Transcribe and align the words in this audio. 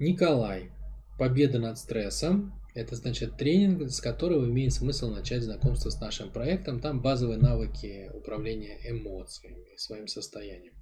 Николай. 0.00 0.72
Победа 1.20 1.60
над 1.60 1.78
стрессом. 1.78 2.52
Это 2.74 2.96
значит 2.96 3.36
тренинг, 3.36 3.88
с 3.88 4.00
которого 4.00 4.44
имеет 4.44 4.72
смысл 4.72 5.08
начать 5.08 5.44
знакомство 5.44 5.90
с 5.90 6.00
нашим 6.00 6.32
проектом. 6.32 6.80
Там 6.80 7.00
базовые 7.00 7.38
навыки 7.38 8.10
управления 8.12 8.76
эмоциями, 8.90 9.76
своим 9.76 10.08
состоянием. 10.08 10.74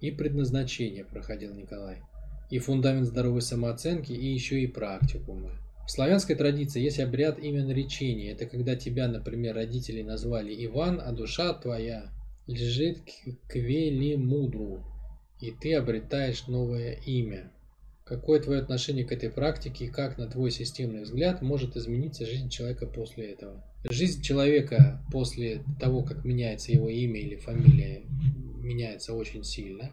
И 0.00 0.12
предназначение 0.12 1.04
проходил 1.04 1.52
Николай. 1.52 2.00
И 2.48 2.60
фундамент 2.60 3.08
здоровой 3.08 3.42
самооценки, 3.42 4.12
и 4.12 4.32
еще 4.32 4.60
и 4.60 4.68
практикумы. 4.68 5.50
В 5.84 5.90
славянской 5.90 6.36
традиции 6.36 6.80
есть 6.80 7.00
обряд 7.00 7.40
имя 7.40 7.64
наречения. 7.64 8.30
Это 8.30 8.46
когда 8.46 8.76
тебя, 8.76 9.08
например, 9.08 9.56
родители 9.56 10.02
назвали 10.02 10.54
Иван, 10.66 11.00
а 11.04 11.10
душа 11.10 11.54
твоя 11.54 12.12
лежит 12.46 13.00
к 13.00 13.50
Квелимудру, 13.50 14.84
и 15.40 15.50
ты 15.50 15.74
обретаешь 15.74 16.46
новое 16.46 16.92
имя. 17.04 17.50
Какое 18.08 18.40
твое 18.40 18.62
отношение 18.62 19.04
к 19.04 19.12
этой 19.12 19.28
практике 19.28 19.84
и 19.84 19.88
как, 19.88 20.16
на 20.16 20.26
твой 20.28 20.50
системный 20.50 21.02
взгляд, 21.02 21.42
может 21.42 21.76
измениться 21.76 22.24
жизнь 22.24 22.48
человека 22.48 22.86
после 22.86 23.32
этого? 23.32 23.62
Жизнь 23.84 24.22
человека 24.22 25.02
после 25.12 25.62
того, 25.78 26.02
как 26.02 26.24
меняется 26.24 26.72
его 26.72 26.88
имя 26.88 27.20
или 27.20 27.36
фамилия, 27.36 28.04
меняется 28.62 29.12
очень 29.12 29.44
сильно. 29.44 29.92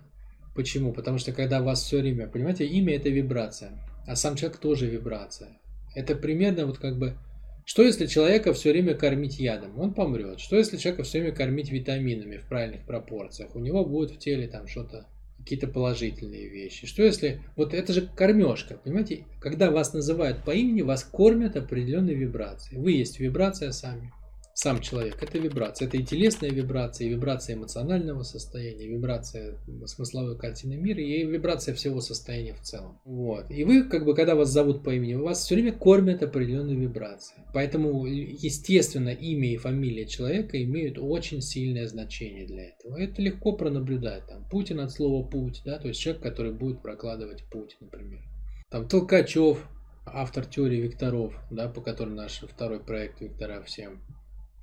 Почему? 0.55 0.93
Потому 0.93 1.17
что 1.17 1.33
когда 1.33 1.61
вас 1.61 1.83
все 1.83 1.99
время, 1.99 2.27
понимаете, 2.27 2.65
имя 2.65 2.95
это 2.95 3.09
вибрация, 3.09 3.71
а 4.07 4.15
сам 4.15 4.37
человек 4.37 4.59
тоже 4.59 4.87
вибрация. 4.87 5.49
Это 5.93 6.15
примерно 6.15 6.67
вот 6.67 6.77
как 6.77 6.97
бы, 6.97 7.17
что 7.65 7.83
если 7.83 8.05
человека 8.05 8.53
все 8.53 8.71
время 8.71 8.93
кормить 8.93 9.39
ядом? 9.39 9.77
Он 9.77 9.93
помрет. 9.93 10.39
Что 10.39 10.55
если 10.55 10.77
человека 10.77 11.03
все 11.03 11.19
время 11.19 11.35
кормить 11.35 11.69
витаминами 11.69 12.37
в 12.37 12.47
правильных 12.47 12.85
пропорциях? 12.85 13.55
У 13.55 13.59
него 13.59 13.83
будет 13.83 14.11
в 14.11 14.19
теле 14.19 14.47
там 14.47 14.69
что-то 14.69 15.05
какие-то 15.45 15.67
положительные 15.67 16.49
вещи. 16.49 16.87
Что 16.87 17.03
если... 17.03 17.39
Вот 17.55 17.75
это 17.75 17.93
же 17.93 18.01
кормежка, 18.01 18.79
понимаете? 18.83 19.25
Когда 19.39 19.69
вас 19.69 19.93
называют 19.93 20.43
по 20.43 20.49
имени, 20.49 20.81
вас 20.81 21.03
кормят 21.03 21.55
определенной 21.55 22.15
вибрацией. 22.15 22.81
Вы 22.81 22.93
есть 22.93 23.19
вибрация 23.19 23.71
сами 23.71 24.11
сам 24.55 24.79
человек. 24.79 25.21
Это 25.21 25.37
вибрация. 25.37 25.85
Это 25.85 25.97
и 25.97 26.03
телесная 26.03 26.49
вибрация, 26.49 27.07
и 27.07 27.09
вибрация 27.09 27.57
эмоционального 27.57 28.23
состояния, 28.23 28.85
и 28.85 28.87
вибрация 28.87 29.57
смысловой 29.85 30.37
картины 30.37 30.77
мира, 30.77 31.01
и 31.01 31.25
вибрация 31.25 31.75
всего 31.75 31.99
состояния 31.99 32.53
в 32.53 32.61
целом. 32.61 32.97
Вот. 33.03 33.51
И 33.51 33.65
вы, 33.65 33.83
как 33.83 34.05
бы, 34.05 34.15
когда 34.15 34.33
вас 34.33 34.49
зовут 34.49 34.81
по 34.81 34.95
имени, 34.95 35.15
вас 35.15 35.43
все 35.43 35.55
время 35.55 35.73
кормят 35.73 36.23
определенной 36.23 36.75
вибрацией. 36.75 37.43
Поэтому, 37.53 38.05
естественно, 38.05 39.09
имя 39.09 39.51
и 39.51 39.57
фамилия 39.57 40.05
человека 40.05 40.63
имеют 40.63 40.99
очень 40.99 41.41
сильное 41.41 41.85
значение 41.87 42.47
для 42.47 42.69
этого. 42.69 42.97
Это 42.97 43.21
легко 43.21 43.51
пронаблюдать. 43.51 44.25
Там, 44.27 44.47
Путин 44.49 44.79
от 44.79 44.89
слова 44.89 45.27
«путь», 45.27 45.63
да, 45.65 45.79
то 45.79 45.89
есть 45.89 45.99
человек, 45.99 46.23
который 46.23 46.53
будет 46.53 46.81
прокладывать 46.81 47.43
путь, 47.51 47.75
например. 47.81 48.21
Там 48.69 48.87
Толкачев, 48.87 49.67
автор 50.05 50.45
теории 50.45 50.79
векторов, 50.79 51.33
да, 51.51 51.67
по 51.67 51.81
которой 51.81 52.13
наш 52.13 52.39
второй 52.39 52.79
проект 52.79 53.19
«Вектора 53.19 53.61
всем», 53.61 53.99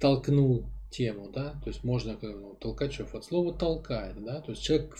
толкнул 0.02 0.64
тему, 0.90 1.30
да, 1.32 1.52
то 1.62 1.70
есть 1.70 1.84
можно, 1.84 2.18
ну, 2.20 2.56
Толкачев 2.60 3.14
от 3.14 3.24
слова 3.24 3.56
толкает, 3.56 4.22
да, 4.24 4.40
то 4.40 4.50
есть 4.50 4.60
человек 4.60 4.96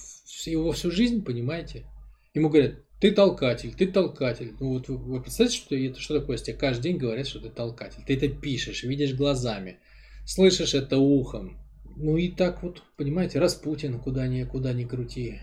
его 0.46 0.70
всю 0.70 0.92
жизнь, 0.92 1.24
понимаете, 1.24 1.86
ему 2.34 2.48
говорят, 2.48 2.76
ты 3.00 3.10
толкатель, 3.10 3.74
ты 3.74 3.88
толкатель. 3.88 4.54
Ну 4.60 4.74
вот 4.74 4.88
вы, 4.88 4.96
вы 4.96 5.20
представляете, 5.20 5.58
что 5.58 5.74
это 5.74 6.00
что 6.00 6.20
такое, 6.20 6.36
если 6.36 6.52
тебе 6.52 6.56
каждый 6.56 6.82
день 6.84 6.98
говорят, 6.98 7.26
что 7.26 7.40
ты 7.40 7.50
толкатель. 7.50 8.04
Ты 8.06 8.14
это 8.14 8.28
пишешь, 8.28 8.84
видишь 8.84 9.14
глазами, 9.14 9.78
слышишь 10.24 10.74
это 10.74 10.98
ухом. 10.98 11.58
Ну 11.96 12.16
и 12.16 12.28
так 12.28 12.62
вот, 12.62 12.84
понимаете, 12.96 13.40
Распутин, 13.40 13.98
куда 13.98 14.28
ни, 14.28 14.44
куда 14.44 14.72
ни 14.72 14.84
крути. 14.84 15.40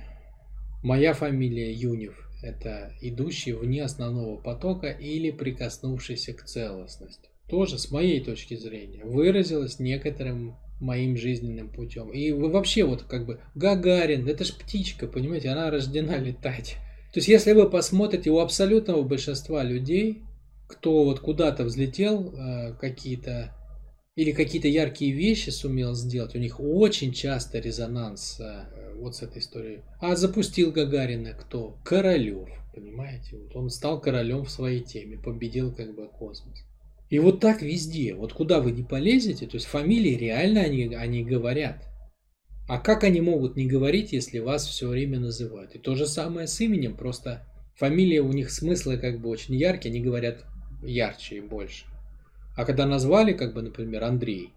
Моя 0.83 1.13
фамилия 1.13 1.73
Юнев– 1.73 2.15
это 2.41 2.93
идущий 3.01 3.51
вне 3.51 3.83
основного 3.83 4.37
потока 4.37 4.87
или 4.87 5.31
прикоснувшийся 5.31 6.31
к 6.33 6.45
целостности 6.45 7.28
тоже, 7.49 7.77
с 7.77 7.91
моей 7.91 8.19
точки 8.23 8.55
зрения, 8.55 9.03
выразилось 9.03 9.79
некоторым 9.79 10.55
моим 10.79 11.17
жизненным 11.17 11.69
путем. 11.69 12.09
И 12.09 12.31
вообще 12.31 12.83
вот 12.83 13.03
как 13.03 13.25
бы 13.25 13.41
Гагарин, 13.55 14.27
это 14.27 14.45
ж 14.45 14.53
птичка, 14.53 15.07
понимаете, 15.07 15.49
она 15.49 15.69
рождена 15.69 16.17
летать. 16.17 16.77
То 17.13 17.17
есть 17.17 17.27
если 17.27 17.53
вы 17.53 17.69
посмотрите 17.69 18.29
у 18.29 18.39
абсолютного 18.39 19.01
большинства 19.01 19.63
людей, 19.63 20.23
кто 20.67 21.03
вот 21.03 21.19
куда-то 21.19 21.63
взлетел, 21.63 22.33
э, 22.33 22.73
какие-то 22.79 23.55
или 24.15 24.31
какие-то 24.31 24.67
яркие 24.67 25.13
вещи 25.13 25.49
сумел 25.49 25.93
сделать, 25.95 26.35
у 26.35 26.39
них 26.39 26.59
очень 26.59 27.13
часто 27.13 27.59
резонанс 27.59 28.39
э, 28.39 28.93
вот 28.97 29.15
с 29.15 29.21
этой 29.21 29.39
историей. 29.39 29.79
А 30.01 30.15
запустил 30.15 30.71
Гагарина 30.71 31.33
кто? 31.33 31.77
Королев, 31.85 32.49
понимаете? 32.75 33.37
Вот 33.37 33.55
он 33.55 33.69
стал 33.69 34.01
королем 34.01 34.43
в 34.43 34.51
своей 34.51 34.81
теме, 34.81 35.17
победил 35.17 35.73
как 35.73 35.95
бы 35.95 36.07
космос. 36.07 36.65
И 37.09 37.17
вот 37.17 37.39
так 37.39 37.61
везде, 37.61 38.13
вот 38.13 38.33
куда 38.33 38.59
вы 38.59 38.71
не 38.71 38.83
полезете, 38.83 39.47
то 39.47 39.55
есть 39.55 39.65
фамилии 39.65 40.15
реально 40.15 40.61
они, 40.61 40.93
они 40.93 41.23
говорят. 41.23 41.87
А 42.67 42.77
как 42.77 43.03
они 43.03 43.19
могут 43.19 43.55
не 43.55 43.65
говорить, 43.65 44.13
если 44.13 44.37
вас 44.37 44.67
все 44.67 44.87
время 44.87 45.19
называют? 45.19 45.75
И 45.75 45.79
то 45.79 45.95
же 45.95 46.05
самое 46.05 46.45
с 46.45 46.59
именем, 46.61 46.95
просто 46.95 47.47
фамилия 47.75 48.21
у 48.21 48.31
них 48.31 48.51
смыслы 48.51 48.97
как 48.97 49.19
бы 49.19 49.29
очень 49.29 49.55
яркие, 49.55 49.91
они 49.91 50.01
говорят 50.01 50.45
ярче 50.83 51.37
и 51.37 51.41
больше. 51.41 51.85
А 52.55 52.65
когда 52.65 52.85
назвали, 52.85 53.33
как 53.33 53.55
бы, 53.55 53.63
например, 53.63 54.03
Андрей 54.03 54.53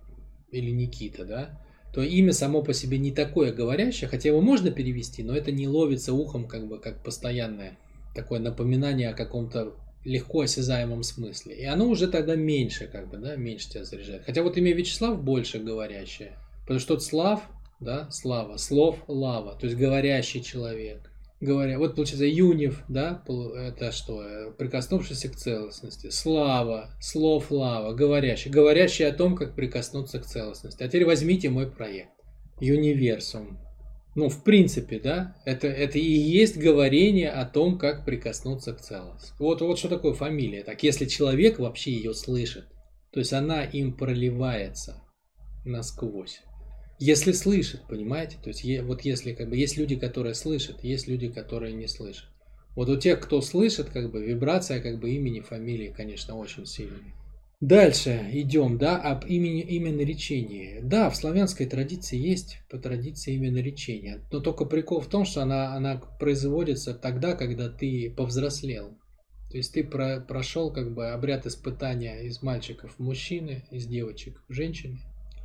или 0.50 0.70
Никита, 0.70 1.24
да, 1.24 1.58
то 1.94 2.02
имя 2.02 2.32
само 2.32 2.62
по 2.62 2.74
себе 2.74 2.98
не 2.98 3.12
такое 3.12 3.52
говорящее, 3.52 4.08
хотя 4.08 4.28
его 4.28 4.42
можно 4.42 4.70
перевести, 4.70 5.22
но 5.22 5.34
это 5.34 5.52
не 5.52 5.66
ловится 5.66 6.12
ухом 6.12 6.46
как 6.46 6.66
бы 6.66 6.78
как 6.78 7.02
постоянное 7.02 7.78
такое 8.14 8.40
напоминание 8.40 9.08
о 9.10 9.14
каком-то 9.14 9.74
легко 10.04 10.40
осязаемом 10.42 11.02
смысле. 11.02 11.56
И 11.56 11.64
оно 11.64 11.88
уже 11.88 12.08
тогда 12.08 12.34
меньше, 12.34 12.86
как 12.86 13.08
бы, 13.08 13.18
да, 13.18 13.36
меньше 13.36 13.70
тебя 13.70 13.84
заряжает. 13.84 14.24
Хотя 14.24 14.42
вот 14.42 14.56
имя 14.56 14.72
Вячеслав 14.74 15.22
больше 15.22 15.58
говорящее. 15.58 16.36
Потому 16.62 16.80
что 16.80 16.94
тот 16.94 17.02
Слав, 17.02 17.42
да, 17.80 18.08
Слава, 18.10 18.56
слов 18.56 18.98
лава, 19.08 19.56
то 19.58 19.66
есть 19.66 19.76
говорящий 19.76 20.42
человек. 20.42 21.10
Говоря, 21.40 21.76
вот 21.76 21.96
получается 21.96 22.24
Юнев, 22.24 22.84
да, 22.88 23.20
это 23.56 23.90
что, 23.90 24.54
прикоснувшийся 24.58 25.28
к 25.28 25.34
целостности. 25.34 26.08
Слава, 26.10 26.90
слов 27.00 27.50
лава, 27.50 27.92
говорящий. 27.94 28.48
Говорящий 28.48 29.08
о 29.08 29.12
том, 29.12 29.34
как 29.34 29.56
прикоснуться 29.56 30.20
к 30.20 30.26
целостности. 30.26 30.84
А 30.84 30.86
теперь 30.86 31.04
возьмите 31.04 31.50
мой 31.50 31.68
проект. 31.68 32.10
Юниверсум. 32.60 33.58
Ну, 34.14 34.28
в 34.28 34.44
принципе, 34.44 35.00
да, 35.00 35.36
это, 35.46 35.68
это 35.68 35.98
и 35.98 36.04
есть 36.04 36.58
говорение 36.58 37.30
о 37.30 37.46
том, 37.46 37.78
как 37.78 38.04
прикоснуться 38.04 38.74
к 38.74 38.80
целостности. 38.80 39.34
Вот, 39.38 39.62
вот 39.62 39.78
что 39.78 39.88
такое 39.88 40.12
фамилия. 40.12 40.62
Так, 40.64 40.82
если 40.82 41.06
человек 41.06 41.58
вообще 41.58 41.92
ее 41.92 42.12
слышит, 42.12 42.66
то 43.10 43.20
есть 43.20 43.32
она 43.32 43.64
им 43.64 43.94
проливается 43.94 45.02
насквозь. 45.64 46.42
Если 46.98 47.32
слышит, 47.32 47.82
понимаете? 47.88 48.36
То 48.42 48.48
есть 48.48 48.64
вот 48.82 49.02
если 49.02 49.32
как 49.32 49.48
бы 49.48 49.56
есть 49.56 49.76
люди, 49.76 49.96
которые 49.96 50.34
слышат, 50.34 50.84
есть 50.84 51.08
люди, 51.08 51.28
которые 51.28 51.72
не 51.72 51.88
слышат. 51.88 52.28
Вот 52.76 52.88
у 52.88 52.96
тех, 52.96 53.20
кто 53.20 53.40
слышит, 53.40 53.90
как 53.90 54.10
бы 54.10 54.24
вибрация 54.24 54.80
как 54.80 55.00
бы 55.00 55.10
имени, 55.10 55.40
фамилии, 55.40 55.92
конечно, 55.94 56.36
очень 56.36 56.66
сильная. 56.66 57.14
Дальше 57.62 58.28
идем, 58.32 58.76
да, 58.76 59.00
об 59.00 59.24
имени, 59.24 59.60
имя 59.60 59.92
наречении. 59.92 60.80
Да, 60.82 61.08
в 61.08 61.14
славянской 61.14 61.64
традиции 61.64 62.18
есть 62.18 62.58
по 62.68 62.76
традиции 62.76 63.34
имя 63.34 63.52
наречения, 63.52 64.20
но 64.32 64.40
только 64.40 64.64
прикол 64.64 65.00
в 65.00 65.06
том, 65.06 65.24
что 65.24 65.42
она, 65.42 65.72
она 65.76 66.02
производится 66.18 66.92
тогда, 66.92 67.36
когда 67.36 67.68
ты 67.68 68.12
повзрослел. 68.16 68.98
То 69.52 69.58
есть 69.58 69.72
ты 69.72 69.84
про, 69.84 70.18
прошел 70.18 70.72
как 70.72 70.92
бы 70.92 71.10
обряд 71.10 71.46
испытания 71.46 72.22
из 72.22 72.42
мальчиков 72.42 72.96
в 72.98 73.00
мужчины, 73.00 73.62
из 73.70 73.86
девочек 73.86 74.42
в 74.48 74.52
женщины. 74.52 74.98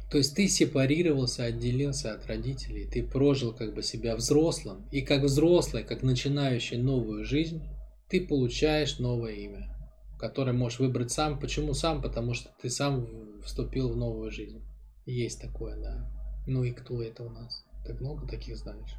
То 0.09 0.17
есть 0.17 0.35
ты 0.35 0.47
сепарировался, 0.47 1.43
отделился 1.43 2.15
от 2.15 2.25
родителей, 2.25 2.87
ты 2.91 3.03
прожил 3.03 3.53
как 3.53 3.75
бы 3.75 3.83
себя 3.83 4.15
взрослым, 4.15 4.87
и 4.91 5.01
как 5.01 5.21
взрослый, 5.21 5.83
как 5.83 6.01
начинающий 6.01 6.77
новую 6.77 7.25
жизнь, 7.25 7.61
ты 8.09 8.25
получаешь 8.25 8.97
новое 8.97 9.33
имя 9.33 9.76
который 10.19 10.53
можешь 10.53 10.79
выбрать 10.79 11.11
сам. 11.11 11.39
Почему 11.39 11.73
сам? 11.73 12.01
Потому 12.01 12.33
что 12.33 12.49
ты 12.61 12.69
сам 12.69 13.07
вступил 13.43 13.89
в 13.89 13.97
новую 13.97 14.31
жизнь. 14.31 14.61
Есть 15.05 15.41
такое, 15.41 15.77
да. 15.77 16.09
Ну 16.47 16.63
и 16.63 16.71
кто 16.71 17.01
это 17.01 17.23
у 17.23 17.29
нас? 17.29 17.65
Так 17.85 18.01
много 18.01 18.27
таких 18.27 18.57
знаешь? 18.57 18.95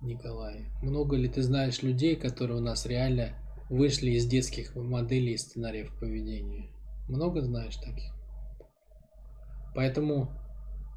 Николай. 0.00 0.66
Много 0.82 1.16
ли 1.16 1.28
ты 1.28 1.42
знаешь 1.42 1.82
людей, 1.82 2.16
которые 2.16 2.58
у 2.58 2.62
нас 2.62 2.86
реально 2.86 3.34
вышли 3.70 4.10
из 4.10 4.26
детских 4.26 4.74
моделей 4.74 5.32
и 5.34 5.38
сценариев 5.38 5.96
поведения? 5.98 6.70
Много 7.08 7.42
знаешь 7.42 7.76
таких? 7.76 8.12
Поэтому 9.74 10.30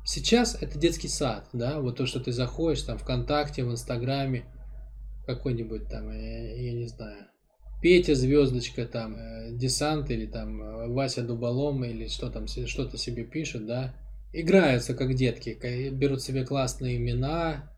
сейчас 0.06 0.56
это 0.62 0.78
детский 0.78 1.08
сад, 1.08 1.50
да, 1.54 1.80
вот 1.80 1.98
то, 1.98 2.06
что 2.06 2.20
ты 2.20 2.32
заходишь 2.32 2.84
там 2.84 2.98
ВКонтакте, 2.98 3.64
в 3.64 3.72
Инстаграме, 3.72 4.46
какой-нибудь 5.26 5.90
там, 5.90 6.12
я, 6.12 6.56
я 6.56 6.74
не 6.74 6.88
знаю, 6.88 7.27
Петя 7.82 8.16
Звездочка 8.16 8.86
там, 8.86 9.16
э, 9.16 9.52
Десант 9.52 10.10
или 10.10 10.26
там 10.26 10.62
э, 10.62 10.88
Вася 10.88 11.22
Дуболом 11.22 11.84
или 11.86 12.08
что 12.08 12.30
там, 12.30 12.48
что-то 12.48 12.98
себе 12.98 13.24
пишут, 13.24 13.66
да, 13.66 13.94
играются 14.34 14.94
как 14.94 15.14
детки, 15.14 15.90
берут 15.92 16.22
себе 16.22 16.46
классные 16.46 16.98
имена, 16.98 17.72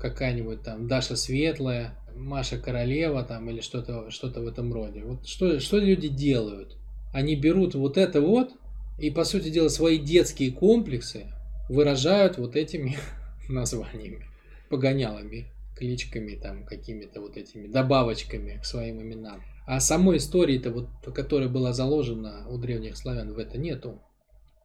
какая-нибудь 0.00 0.62
там 0.62 0.88
Даша 0.88 1.16
Светлая, 1.16 1.94
Маша 2.14 2.58
Королева 2.58 3.22
там 3.24 3.48
или 3.50 3.60
что-то 3.60 4.10
что 4.10 4.28
в 4.28 4.46
этом 4.46 4.72
роде. 4.72 5.02
Вот 5.04 5.26
что, 5.26 5.58
что 5.60 5.78
люди 5.78 6.08
делают? 6.08 6.76
Они 7.12 7.36
берут 7.36 7.74
вот 7.74 7.96
это 7.96 8.20
вот 8.20 8.52
и, 8.98 9.10
по 9.10 9.24
сути 9.24 9.50
дела, 9.50 9.68
свои 9.68 9.98
детские 9.98 10.52
комплексы 10.52 11.26
выражают 11.68 12.38
вот 12.38 12.56
этими 12.56 12.96
названиями, 13.48 14.26
погонялами, 14.68 15.46
кличками, 15.76 16.34
там, 16.36 16.64
какими-то 16.64 17.20
вот 17.20 17.36
этими 17.36 17.66
добавочками 17.66 18.58
к 18.58 18.64
своим 18.64 19.02
именам. 19.02 19.42
А 19.66 19.80
самой 19.80 20.18
истории-то, 20.18 20.70
вот, 20.70 20.88
которая 21.14 21.48
была 21.48 21.72
заложена 21.72 22.46
у 22.48 22.58
древних 22.58 22.96
славян, 22.96 23.32
в 23.32 23.38
это 23.38 23.58
нету. 23.58 24.00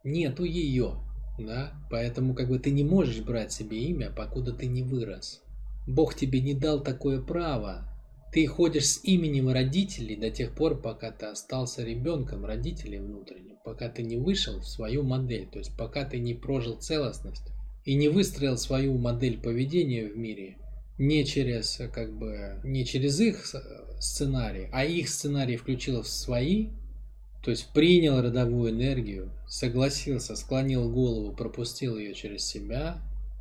Нету 0.04 0.44
ее, 0.44 0.96
да? 1.38 1.72
Поэтому 1.90 2.34
как 2.34 2.48
бы 2.48 2.58
ты 2.58 2.70
не 2.70 2.84
можешь 2.84 3.20
брать 3.20 3.52
себе 3.52 3.78
имя, 3.84 4.10
покуда 4.10 4.52
ты 4.52 4.66
не 4.66 4.82
вырос. 4.82 5.42
Бог 5.86 6.14
тебе 6.14 6.40
не 6.40 6.54
дал 6.54 6.82
такое 6.82 7.20
право. 7.20 7.86
Ты 8.32 8.46
ходишь 8.46 8.86
с 8.86 9.04
именем 9.04 9.48
родителей 9.48 10.16
до 10.16 10.30
тех 10.30 10.54
пор, 10.54 10.80
пока 10.80 11.10
ты 11.10 11.26
остался 11.26 11.82
ребенком 11.82 12.44
родителей 12.44 13.00
внутренним, 13.00 13.56
пока 13.64 13.88
ты 13.88 14.02
не 14.02 14.16
вышел 14.16 14.60
в 14.60 14.68
свою 14.68 15.02
модель, 15.02 15.48
то 15.48 15.58
есть 15.58 15.76
пока 15.76 16.04
ты 16.04 16.20
не 16.20 16.34
прожил 16.34 16.76
целостность 16.76 17.50
и 17.84 17.94
не 17.94 18.08
выстроил 18.08 18.56
свою 18.56 18.96
модель 18.98 19.40
поведения 19.40 20.06
в 20.06 20.16
мире 20.16 20.58
не 21.00 21.24
через 21.24 21.80
как 21.94 22.12
бы 22.12 22.60
не 22.62 22.84
через 22.84 23.18
их 23.20 23.46
сценарий, 23.98 24.68
а 24.70 24.84
их 24.84 25.08
сценарий 25.08 25.56
включил 25.56 26.02
в 26.02 26.08
свои, 26.08 26.68
то 27.42 27.50
есть 27.50 27.72
принял 27.72 28.20
родовую 28.20 28.70
энергию, 28.70 29.32
согласился, 29.48 30.36
склонил 30.36 30.90
голову, 30.90 31.32
пропустил 31.34 31.96
ее 31.96 32.12
через 32.12 32.44
себя, 32.44 32.98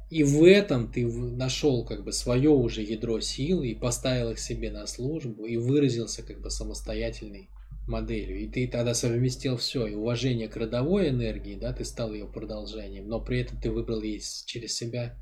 и 0.10 0.24
в 0.24 0.46
этом 0.46 0.90
ты 0.90 1.06
нашел 1.06 1.84
как 1.84 2.06
бы 2.06 2.14
свое 2.14 2.50
уже 2.50 2.82
ядро 2.82 3.20
силы 3.20 3.68
и 3.68 3.76
поставил 3.76 4.32
их 4.32 4.40
себе 4.40 4.72
на 4.72 4.88
службу 4.88 5.46
и 5.46 5.58
выразился 5.58 6.24
как 6.24 6.40
бы 6.40 6.50
самостоятельной 6.50 7.50
моделью. 7.88 8.40
И 8.40 8.48
ты 8.48 8.70
тогда 8.70 8.94
совместил 8.94 9.58
все, 9.58 9.86
и 9.86 9.96
уважение 9.96 10.48
к 10.48 10.56
родовой 10.56 11.10
энергии, 11.10 11.56
да, 11.56 11.74
ты 11.74 11.84
стал 11.84 12.14
ее 12.14 12.26
продолжением, 12.26 13.10
но 13.10 13.20
при 13.20 13.42
этом 13.42 13.60
ты 13.60 13.70
выбрал 13.70 14.02
ей 14.02 14.22
через 14.46 14.74
себя 14.74 15.18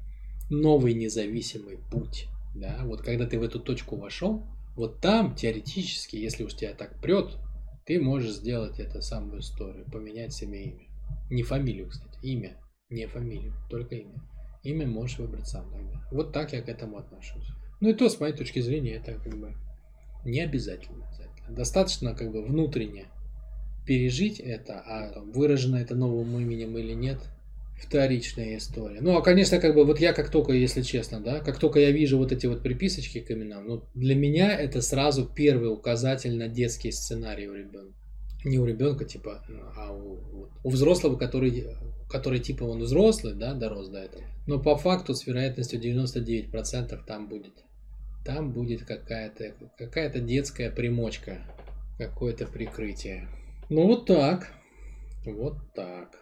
новый 0.50 0.94
независимый 0.94 1.78
путь. 1.92 2.28
Да? 2.56 2.80
Вот 2.84 3.02
когда 3.02 3.26
ты 3.28 3.40
в 3.40 3.44
эту 3.44 3.60
точку 3.60 3.96
вошел, 3.96 4.44
вот 4.76 5.02
там 5.02 5.36
теоретически, 5.36 6.16
если 6.16 6.44
уж 6.44 6.56
тебя 6.56 6.74
так 6.74 7.02
прет, 7.02 7.38
ты 7.86 8.00
можешь 8.00 8.36
сделать 8.36 8.80
эту 8.80 9.02
самую 9.02 9.40
историю, 9.40 9.86
поменять 9.92 10.34
себе 10.34 10.64
имя. 10.64 10.88
Не 11.30 11.44
фамилию, 11.44 11.88
кстати, 11.88 12.18
имя, 12.22 12.58
не 12.90 13.08
фамилию, 13.08 13.54
только 13.70 13.96
имя. 13.96 14.22
Имя 14.64 14.88
можешь 14.88 15.20
выбрать 15.20 15.48
сам 15.48 15.70
тогда. 15.72 16.08
Вот 16.12 16.34
так 16.34 16.54
я 16.54 16.62
к 16.62 16.70
этому 16.70 16.98
отношусь. 16.98 17.48
Ну 17.80 17.90
и 17.90 17.94
то, 17.94 18.10
с 18.10 18.20
моей 18.20 18.34
точки 18.34 18.60
зрения, 18.60 18.96
это 18.96 19.14
как 19.14 19.38
бы 19.38 19.54
не 20.26 20.42
обязательно. 20.42 21.06
Достаточно 21.50 22.14
как 22.14 22.32
бы 22.32 22.44
внутренне 22.44 23.06
пережить 23.86 24.40
это, 24.40 24.82
а 24.86 25.22
выражено 25.22 25.78
это 25.78 25.96
новым 25.96 26.38
именем 26.40 26.78
или 26.78 26.94
нет, 26.94 27.20
вторичная 27.78 28.58
история. 28.58 29.00
Ну, 29.02 29.18
а, 29.18 29.22
конечно, 29.22 29.60
как 29.60 29.76
бы 29.76 29.86
вот 29.86 30.00
я 30.00 30.14
как 30.14 30.30
только, 30.30 30.54
если 30.54 30.82
честно, 30.82 31.20
да, 31.20 31.40
как 31.40 31.60
только 31.60 31.80
я 31.80 31.92
вижу 31.92 32.18
вот 32.18 32.32
эти 32.32 32.46
вот 32.46 32.64
приписочки 32.64 33.20
к 33.20 33.32
именам, 33.32 33.68
ну, 33.68 33.84
для 33.94 34.16
меня 34.16 34.58
это 34.58 34.82
сразу 34.82 35.26
первый 35.26 35.72
указатель 35.72 36.36
на 36.36 36.48
детский 36.48 36.92
сценарий 36.92 37.48
у 37.48 37.54
ребенка. 37.54 37.94
Не 38.44 38.60
у 38.60 38.66
ребенка, 38.66 39.04
типа, 39.04 39.44
а 39.76 39.94
у, 39.94 40.50
у 40.64 40.70
взрослого, 40.70 41.18
который 41.18 41.66
который 42.10 42.40
типа 42.40 42.64
он 42.64 42.80
взрослый, 42.80 43.34
да, 43.34 43.54
дорос 43.54 43.90
до 43.90 44.00
этого. 44.00 44.24
Но 44.46 44.60
по 44.60 44.78
факту 44.78 45.14
с 45.14 45.28
вероятностью 45.28 45.80
99% 45.82 46.98
там 47.06 47.28
будет. 47.28 47.54
Там 48.26 48.52
будет 48.52 48.84
какая-то 48.84 49.54
какая 49.78 50.10
детская 50.10 50.70
примочка, 50.70 51.40
какое-то 51.98 52.46
прикрытие. 52.46 53.28
Ну 53.70 53.88
вот 53.88 54.06
так. 54.06 54.52
Вот 55.26 55.58
так. 55.74 56.18